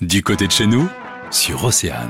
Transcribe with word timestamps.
Du 0.00 0.22
côté 0.22 0.46
de 0.46 0.50
chez 0.50 0.66
nous, 0.66 0.88
sur 1.30 1.62
Océane. 1.62 2.08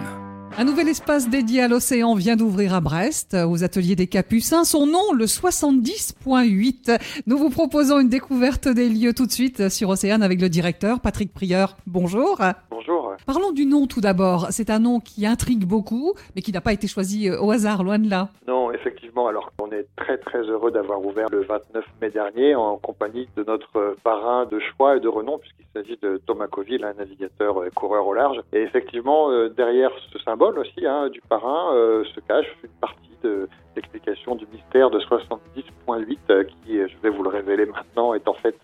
Un 0.56 0.64
nouvel 0.64 0.88
espace 0.88 1.28
dédié 1.28 1.62
à 1.62 1.68
l'océan 1.68 2.14
vient 2.14 2.36
d'ouvrir 2.36 2.74
à 2.74 2.80
Brest, 2.80 3.34
aux 3.34 3.64
ateliers 3.64 3.96
des 3.96 4.06
Capucins. 4.06 4.62
Son 4.62 4.86
nom, 4.86 5.12
le 5.12 5.24
70.8. 5.24 7.00
Nous 7.26 7.38
vous 7.38 7.50
proposons 7.50 7.98
une 7.98 8.08
découverte 8.08 8.68
des 8.68 8.88
lieux 8.88 9.12
tout 9.12 9.26
de 9.26 9.32
suite 9.32 9.70
sur 9.70 9.88
Océane 9.88 10.22
avec 10.22 10.40
le 10.40 10.48
directeur 10.48 11.00
Patrick 11.00 11.32
Prieur. 11.32 11.76
Bonjour. 11.86 12.40
Bonjour. 12.70 13.12
Parlons 13.26 13.52
du 13.52 13.66
nom 13.66 13.86
tout 13.86 14.00
d'abord. 14.00 14.48
C'est 14.50 14.70
un 14.70 14.78
nom 14.78 15.00
qui 15.00 15.26
intrigue 15.26 15.64
beaucoup, 15.64 16.14
mais 16.36 16.42
qui 16.42 16.52
n'a 16.52 16.60
pas 16.60 16.72
été 16.72 16.86
choisi 16.86 17.28
au 17.30 17.50
hasard, 17.50 17.82
loin 17.82 17.98
de 17.98 18.08
là. 18.08 18.28
Non, 18.46 18.59
effectivement, 18.80 19.28
alors 19.28 19.52
on 19.60 19.70
est 19.70 19.86
très 19.96 20.18
très 20.18 20.40
heureux 20.42 20.70
d'avoir 20.70 21.04
ouvert 21.04 21.28
le 21.30 21.42
29 21.42 21.84
mai 22.00 22.10
dernier 22.10 22.54
en 22.54 22.78
compagnie 22.78 23.28
de 23.36 23.44
notre 23.44 23.96
parrain 24.02 24.46
de 24.46 24.58
choix 24.58 24.96
et 24.96 25.00
de 25.00 25.08
renom, 25.08 25.38
puisqu'il 25.38 25.66
s'agit 25.74 25.98
de 26.02 26.20
Thomas 26.26 26.46
Coville, 26.46 26.84
un 26.84 26.94
navigateur 26.94 27.64
et 27.66 27.70
coureur 27.70 28.06
au 28.06 28.14
large. 28.14 28.40
Et 28.52 28.62
effectivement, 28.62 29.30
euh, 29.30 29.48
derrière 29.48 29.90
ce 30.12 30.18
symbole 30.20 30.58
aussi 30.58 30.86
hein, 30.86 31.08
du 31.08 31.20
parrain 31.20 31.74
euh, 31.74 32.04
se 32.14 32.20
cache 32.20 32.46
une 32.62 32.70
partie 32.80 33.16
de 33.22 33.48
l'explication 33.76 34.34
du 34.34 34.46
mystère 34.52 34.90
de 34.90 34.98
70.8 34.98 36.18
euh, 36.30 36.44
qui, 36.44 36.78
je 36.78 36.96
vais 37.02 37.10
vous 37.10 37.22
le 37.22 37.28
révéler 37.28 37.66
maintenant, 37.66 38.14
est 38.14 38.26
en 38.28 38.34
fait 38.34 38.56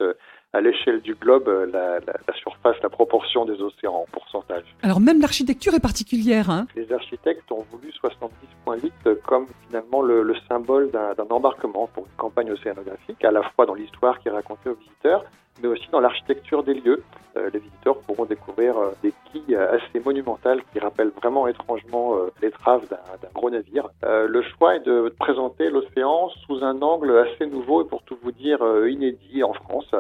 à 0.57 0.61
l'échelle 0.63 1.01
du 1.03 1.15
globe 1.15 1.49
la, 1.49 2.01
la, 2.01 2.15
la, 2.27 2.35
surface, 2.35 2.77
la 2.83 2.89
proportion 2.89 3.45
des 3.45 3.61
océans 3.61 3.95
en 3.95 4.07
pourcentage. 4.11 4.65
Alors 4.83 5.01
même 5.01 5.21
l'architecture 5.21 5.75
est 5.75 5.81
particulière. 5.81 6.49
Hein 6.51 6.67
Les 6.75 6.91
architectes 6.93 7.51
ont 7.53 7.65
voulu 7.71 7.91
70.8 7.91 9.17
comme 9.27 9.47
finalement 9.67 10.01
le, 10.01 10.23
le 10.23 10.35
symbole 10.49 10.91
d'un 10.91 11.27
embarquement 11.31 11.89
pour 11.93 12.07
une 12.07 12.17
campagne 12.17 12.51
océanographique, 12.53 13.23
à 13.25 13.31
la 13.31 13.43
fois 13.43 13.67
dans 13.67 13.75
l'histoire 13.75 14.19
qui 14.21 14.29
est 14.29 14.33
racontée 14.33 14.71
aux 14.71 14.75
visiteurs, 14.75 15.25
mais 15.63 15.69
aussi 15.69 15.87
dans 15.93 16.01
l'architecture 16.01 16.63
des 16.63 16.75
lieux. 16.75 17.03
Euh, 17.37 17.51
les 17.53 17.59
visiteurs 17.59 17.99
pourront 18.01 18.25
découvrir 18.25 18.79
euh, 18.79 18.93
des 19.03 19.13
quilles 19.31 19.57
assez 19.57 20.01
monumentales 20.05 20.63
qui 20.73 20.79
rappellent 20.79 21.13
vraiment 21.23 21.47
étrangement 21.47 22.17
euh, 22.17 22.33
l'étrave 22.43 22.89
d'un 22.89 23.29
gros 23.35 23.51
navire. 23.51 23.89
le 24.03 24.43
choix 24.43 24.77
est 24.77 24.87
de 24.87 25.15
présenter 25.19 25.69
l'océan 25.71 26.31
sous 26.47 26.65
un 26.65 26.81
angle 26.81 27.17
assez 27.19 27.47
nouveau 27.47 27.83
et 27.83 27.89
pour 27.89 28.03
tout 28.03 28.17
vous 28.23 28.33
dire 28.33 28.59
inédit 28.89 29.43
en 29.43 29.53
France 29.53 29.95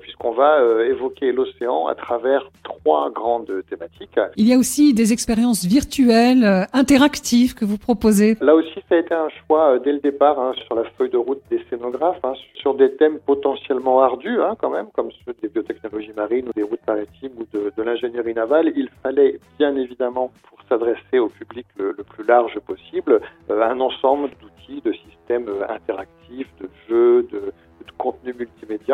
puisqu'on 0.00 0.32
va 0.32 0.60
évoquer 0.84 1.32
l'océan 1.32 1.86
à 1.86 1.94
travers 1.94 2.50
trois 2.62 3.10
grandes 3.10 3.62
thématiques. 3.68 4.18
Il 4.36 4.46
y 4.46 4.52
a 4.52 4.58
aussi 4.58 4.94
des 4.94 5.12
expériences 5.12 5.64
virtuelles, 5.64 6.66
interactives 6.72 7.54
que 7.54 7.64
vous 7.64 7.78
proposez. 7.78 8.36
Là 8.40 8.54
aussi, 8.54 8.80
ça 8.88 8.96
a 8.96 8.98
été 8.98 9.14
un 9.14 9.28
choix 9.46 9.78
dès 9.78 9.92
le 9.92 9.98
départ 9.98 10.38
hein, 10.38 10.52
sur 10.66 10.74
la 10.74 10.84
feuille 10.96 11.10
de 11.10 11.16
route 11.16 11.42
des 11.50 11.60
scénographes, 11.68 12.24
hein, 12.24 12.34
sur 12.54 12.74
des 12.74 12.94
thèmes 12.96 13.18
potentiellement 13.24 14.00
ardus 14.00 14.40
hein, 14.40 14.56
quand 14.58 14.70
même, 14.70 14.86
comme 14.94 15.10
ceux 15.24 15.34
des 15.42 15.48
biotechnologies 15.48 16.12
marines 16.16 16.48
ou 16.48 16.52
des 16.52 16.62
routes 16.62 16.86
maritimes 16.86 17.32
ou 17.38 17.46
de, 17.56 17.72
de 17.76 17.82
l'ingénierie 17.82 18.34
navale. 18.34 18.72
Il 18.76 18.88
fallait 19.02 19.38
bien 19.58 19.76
évidemment, 19.76 20.30
pour 20.48 20.58
s'adresser 20.68 21.18
au 21.18 21.28
public 21.28 21.66
le, 21.76 21.94
le, 21.96 22.04
plus 22.04 22.24
large 22.24 22.58
possible, 22.60 23.20
euh, 23.50 23.62
un 23.62 23.80
ensemble 23.80 24.30
d'outils, 24.40 24.80
de 24.82 24.92
systèmes 24.92 25.48
interactifs, 25.68 26.48
de 26.60 26.68
jeux, 26.88 27.22
de, 27.32 27.52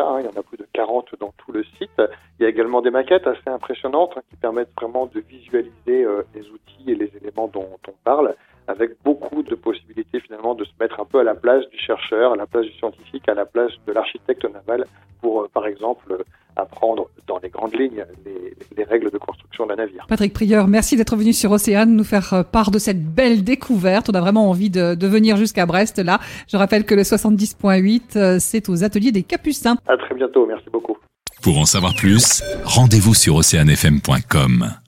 Hein. 0.01 0.19
Il 0.19 0.25
y 0.25 0.27
en 0.27 0.39
a 0.39 0.43
plus 0.43 0.57
de 0.57 0.67
40 0.73 1.15
dans 1.19 1.33
tout 1.37 1.51
le 1.51 1.63
site. 1.63 2.01
Il 2.39 2.43
y 2.43 2.45
a 2.45 2.49
également 2.49 2.81
des 2.81 2.91
maquettes 2.91 3.27
assez 3.27 3.47
impressionnantes 3.47 4.13
hein, 4.15 4.21
qui 4.29 4.35
permettent 4.35 4.73
vraiment 4.75 5.05
de 5.05 5.19
visualiser 5.19 6.03
euh, 6.03 6.23
les 6.33 6.47
outils 6.49 6.91
et 6.91 6.95
les 6.95 7.11
éléments 7.21 7.47
dont 7.47 7.77
on 7.87 7.93
parle 8.03 8.35
avec 8.67 8.91
beaucoup 9.03 9.43
de 9.43 9.55
possibilités 9.55 10.19
finalement 10.21 10.55
de 10.55 10.63
se 10.63 10.71
mettre 10.79 10.99
un 10.99 11.05
peu 11.05 11.19
à 11.19 11.23
la 11.23 11.35
place 11.35 11.67
du 11.69 11.77
chercheur, 11.77 12.33
à 12.33 12.35
la 12.35 12.45
place 12.45 12.65
du 12.65 12.73
scientifique, 12.73 13.27
à 13.27 13.33
la 13.33 13.45
place 13.45 13.71
de 13.85 13.91
l'architecte 13.91 14.45
naval 14.45 14.85
pour, 15.21 15.41
euh, 15.41 15.49
par 15.53 15.67
exemple, 15.67 16.23
apprendre 16.55 17.09
dans 17.27 17.39
les 17.39 17.49
grandes 17.49 17.75
lignes 17.75 18.05
les, 18.25 18.42
les, 18.77 18.83
règles 18.83 19.11
de 19.11 19.17
construction 19.17 19.65
d'un 19.65 19.75
navire. 19.75 20.05
Patrick 20.07 20.33
Prieur, 20.33 20.67
merci 20.67 20.95
d'être 20.95 21.15
venu 21.15 21.33
sur 21.33 21.51
Océane 21.51 21.95
nous 21.95 22.03
faire 22.03 22.33
euh, 22.33 22.43
part 22.43 22.71
de 22.71 22.79
cette 22.79 23.03
belle 23.03 23.43
découverte. 23.43 24.09
On 24.09 24.13
a 24.13 24.21
vraiment 24.21 24.49
envie 24.49 24.69
de, 24.69 24.95
de 24.95 25.07
venir 25.07 25.37
jusqu'à 25.37 25.65
Brest 25.65 25.99
là. 25.99 26.19
Je 26.47 26.57
rappelle 26.57 26.85
que 26.85 26.95
le 26.95 27.03
70.8, 27.03 28.39
c'est 28.39 28.69
aux 28.69 28.83
ateliers 28.83 29.11
des 29.11 29.23
Capucins. 29.23 29.77
À 29.87 29.97
très 29.97 30.15
bientôt, 30.15 30.45
merci 30.45 30.69
beaucoup. 30.71 30.97
Pour 31.41 31.57
en 31.57 31.65
savoir 31.65 31.93
plus, 31.95 32.41
rendez-vous 32.63 33.13
sur 33.13 33.35
oceanfm.com. 33.35 34.82